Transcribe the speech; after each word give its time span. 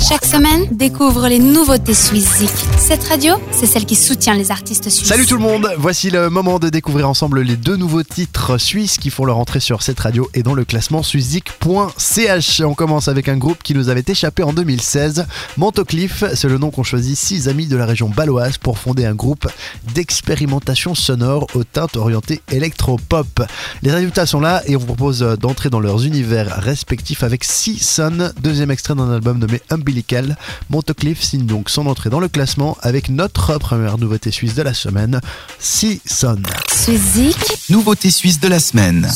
Chaque 0.00 0.24
semaine, 0.24 0.66
découvre 0.72 1.28
les 1.28 1.38
nouveautés 1.38 1.92
Suisse 1.92 2.42
Cette 2.78 3.04
radio, 3.04 3.34
c'est 3.52 3.66
celle 3.66 3.84
qui 3.84 3.94
soutient 3.94 4.34
les 4.34 4.50
artistes 4.50 4.88
suisses. 4.88 5.06
Salut 5.06 5.26
tout 5.26 5.34
le 5.34 5.42
monde, 5.42 5.70
voici 5.76 6.10
le 6.10 6.30
moment 6.30 6.58
de 6.58 6.70
découvrir 6.70 7.06
ensemble 7.06 7.42
les 7.42 7.56
deux 7.56 7.76
nouveaux 7.76 8.02
titres 8.02 8.56
suisses 8.56 8.96
qui 8.96 9.10
font 9.10 9.26
leur 9.26 9.36
entrée 9.36 9.60
sur 9.60 9.82
cette 9.82 10.00
radio 10.00 10.28
et 10.32 10.42
dans 10.42 10.54
le 10.54 10.64
classement 10.64 11.02
suizik.ch. 11.02 12.62
On 12.62 12.72
commence 12.72 13.08
avec 13.08 13.28
un 13.28 13.36
groupe 13.36 13.62
qui 13.62 13.74
nous 13.74 13.90
avait 13.90 14.02
échappé 14.06 14.42
en 14.42 14.54
2016. 14.54 15.26
Montocliff, 15.58 16.24
c'est 16.34 16.48
le 16.48 16.56
nom 16.56 16.70
qu'ont 16.70 16.82
choisi 16.82 17.14
six 17.14 17.48
amis 17.48 17.66
de 17.66 17.76
la 17.76 17.84
région 17.84 18.08
baloise 18.08 18.56
pour 18.56 18.78
fonder 18.78 19.04
un 19.04 19.14
groupe 19.14 19.48
d'expérimentation 19.94 20.94
sonore 20.94 21.46
aux 21.54 21.64
teintes 21.64 21.96
orientées 21.96 22.40
électro-pop. 22.50 23.42
Les 23.82 23.92
résultats 23.92 24.24
sont 24.24 24.40
là 24.40 24.62
et 24.66 24.76
on 24.76 24.78
vous 24.78 24.86
propose 24.86 25.20
d'entrer 25.38 25.68
dans 25.68 25.80
leurs 25.80 26.06
univers 26.06 26.56
respectifs 26.56 27.22
avec 27.22 27.44
Sea 27.44 27.78
Sun, 27.78 28.32
deuxième 28.40 28.70
extrait 28.70 28.94
d'un 28.94 29.12
album 29.12 29.38
nommé 29.38 29.60
Umbilical. 29.90 30.36
Montocliff 30.70 31.20
signe 31.20 31.46
donc 31.46 31.68
son 31.68 31.86
entrée 31.86 32.10
dans 32.10 32.20
le 32.20 32.28
classement 32.28 32.76
avec 32.80 33.08
notre 33.08 33.58
première 33.58 33.98
nouveauté 33.98 34.30
suisse 34.30 34.54
de 34.54 34.62
la 34.62 34.72
semaine, 34.72 35.20
Sea 35.58 36.00
Sun. 36.06 36.42
Suizik, 36.72 37.36
Nouveauté 37.70 38.10
suisse 38.10 38.40
de 38.40 38.48
la 38.48 38.60
semaine. 38.60 39.10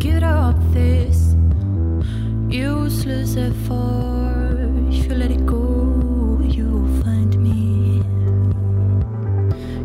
Get 0.00 0.22
up 0.22 0.56
this 0.72 1.34
useless 2.48 3.36
effort. 3.36 4.56
If 4.90 5.04
you 5.04 5.14
let 5.14 5.30
it 5.30 5.44
go, 5.44 6.40
you'll 6.42 6.88
find 7.02 7.36
me. 7.38 8.02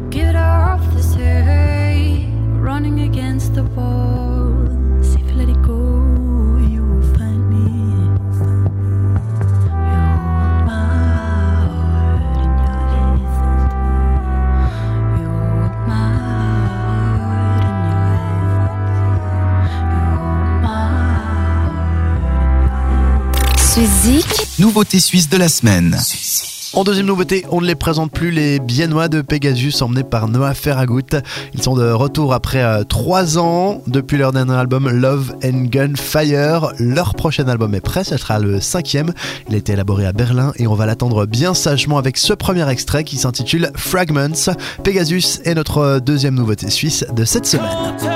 Get 0.10 0.38
off 0.38 0.80
this 0.94 1.14
hay, 1.16 2.32
running 2.54 3.02
against 3.02 3.56
the 3.56 3.66
walls. 3.66 3.95
Suizik, 23.76 24.26
Nouveauté 24.58 25.02
suisse 25.02 25.28
de 25.28 25.36
la 25.36 25.50
semaine. 25.50 25.98
En 26.72 26.86
deuxième 26.86 27.08
nouveauté, 27.08 27.46
on 27.52 27.60
ne 27.60 27.68
les 27.68 27.76
présente 27.76 28.10
plus, 28.10 28.32
les 28.32 28.60
Biennois 28.60 29.10
de 29.10 29.20
Pegasus 29.20 29.82
emmenés 29.82 30.06
par 30.06 30.30
Noah 30.30 30.54
Ferragut. 30.54 31.04
Ils 31.54 31.62
sont 31.62 31.76
de 31.76 31.92
retour 31.92 32.34
après 32.34 32.64
euh, 32.64 32.86
trois 32.86 33.38
ans 33.38 33.82
depuis 33.86 34.16
leur 34.16 34.32
dernier 34.32 34.54
album 34.54 34.90
Love 34.90 35.36
and 35.44 35.66
Gunfire. 35.66 36.72
Leur 36.80 37.16
prochain 37.16 37.50
album 37.50 37.76
est 37.76 37.82
prêt, 37.82 38.06
ce 38.06 38.16
sera 38.16 38.40
le 38.40 38.62
cinquième. 38.62 39.12
Il 39.50 39.56
a 39.56 39.58
été 39.58 39.74
élaboré 39.74 40.06
à 40.06 40.14
Berlin 40.14 40.54
et 40.56 40.68
on 40.68 40.74
va 40.74 40.86
l'attendre 40.86 41.26
bien 41.26 41.54
sagement 41.54 41.98
avec 41.98 42.16
ce 42.16 42.32
premier 42.32 42.70
extrait 42.70 43.04
qui 43.04 43.18
s'intitule 43.18 43.72
Fragments. 43.76 44.54
Pegasus 44.86 45.42
est 45.44 45.54
notre 45.54 46.00
deuxième 46.00 46.36
nouveauté 46.36 46.70
suisse 46.70 47.06
de 47.14 47.26
cette 47.26 47.46
semaine. 47.46 48.15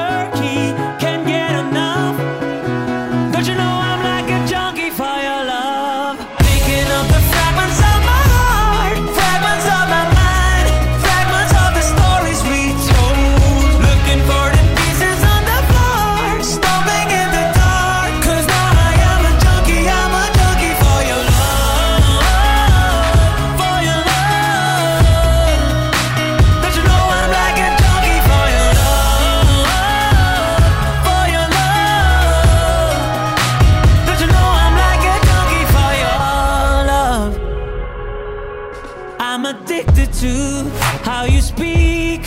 I'm 39.22 39.46
addicted 39.46 40.13
to 40.13 40.69
how 41.03 41.25
you 41.25 41.41
speak, 41.41 42.22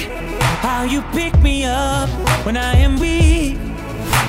how 0.61 0.83
you 0.83 1.01
pick 1.13 1.37
me 1.41 1.65
up 1.65 2.11
when 2.45 2.57
I 2.59 2.75
am 2.77 2.99
weak. 2.99 3.57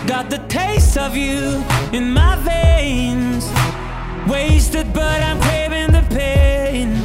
Got 0.07 0.29
the 0.29 0.37
taste 0.47 0.97
of 0.97 1.17
you 1.17 1.61
in 1.91 2.13
my 2.13 2.37
veins. 2.37 3.51
Wasted, 4.31 4.93
but 4.93 5.21
I'm 5.21 5.41
craving 5.41 5.91
the 5.91 6.05
pain. 6.15 7.03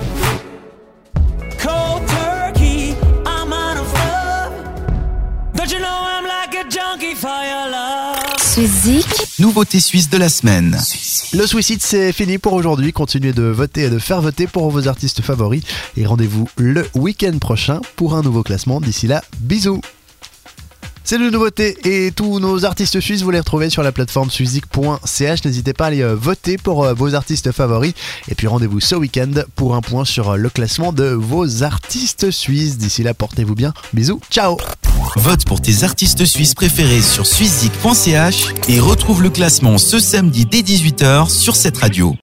Cold 1.58 2.06
turkey, 2.08 2.94
I'm 3.26 3.52
out 3.52 3.76
of 3.78 3.92
love. 3.92 5.54
Don't 5.54 5.72
you 5.72 5.80
know 5.80 5.98
I'm 6.14 6.24
like 6.24 6.54
a 6.54 6.68
junkie 6.68 7.14
for 7.14 7.28
your 7.28 7.68
love? 7.70 8.17
Suizik, 8.58 9.06
Nouveauté 9.38 9.78
suisse 9.78 10.10
de 10.10 10.18
la 10.18 10.28
semaine. 10.28 10.76
Le 11.32 11.46
suicide 11.46 11.80
c'est 11.80 12.12
fini 12.12 12.38
pour 12.38 12.54
aujourd'hui. 12.54 12.92
Continuez 12.92 13.32
de 13.32 13.44
voter 13.44 13.82
et 13.82 13.88
de 13.88 14.00
faire 14.00 14.20
voter 14.20 14.48
pour 14.48 14.68
vos 14.72 14.88
artistes 14.88 15.22
favoris. 15.22 15.62
Et 15.96 16.04
rendez-vous 16.04 16.48
le 16.56 16.84
week-end 16.96 17.38
prochain 17.38 17.80
pour 17.94 18.16
un 18.16 18.22
nouveau 18.22 18.42
classement. 18.42 18.80
D'ici 18.80 19.06
là, 19.06 19.22
bisous 19.38 19.80
c'est 21.04 21.16
une 21.16 21.30
nouveauté 21.30 21.78
et 21.84 22.10
tous 22.10 22.40
nos 22.40 22.64
artistes 22.64 22.98
suisses, 22.98 23.22
vous 23.22 23.30
les 23.30 23.38
retrouvez 23.38 23.70
sur 23.70 23.84
la 23.84 23.92
plateforme 23.92 24.28
suizik.ch. 24.28 25.44
N'hésitez 25.44 25.72
pas 25.72 25.84
à 25.84 25.86
aller 25.86 26.02
euh, 26.02 26.16
voter 26.16 26.58
pour 26.58 26.84
euh, 26.84 26.94
vos 26.94 27.14
artistes 27.14 27.52
favoris. 27.52 27.94
Et 28.28 28.34
puis 28.34 28.48
rendez-vous 28.48 28.80
ce 28.80 28.96
week-end 28.96 29.30
pour 29.54 29.76
un 29.76 29.82
point 29.82 30.04
sur 30.04 30.30
euh, 30.30 30.36
le 30.36 30.50
classement 30.50 30.92
de 30.92 31.04
vos 31.04 31.62
artistes 31.62 32.32
suisses. 32.32 32.76
D'ici 32.76 33.04
là, 33.04 33.14
portez-vous 33.14 33.54
bien. 33.54 33.72
Bisous, 33.94 34.20
ciao 34.30 34.58
Vote 35.16 35.44
pour 35.44 35.60
tes 35.60 35.84
artistes 35.84 36.24
suisses 36.24 36.54
préférés 36.54 37.02
sur 37.02 37.26
suizik.ch 37.26 38.54
et 38.68 38.80
retrouve 38.80 39.22
le 39.22 39.30
classement 39.30 39.78
ce 39.78 39.98
samedi 39.98 40.46
dès 40.46 40.60
18h 40.60 41.30
sur 41.30 41.56
cette 41.56 41.78
radio. 41.78 42.16